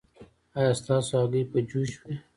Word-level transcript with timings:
ایا 0.57 0.73
ستاسو 0.79 1.13
هګۍ 1.21 1.43
به 1.51 1.59
جوش 1.69 1.91
وي؟ 2.01 2.13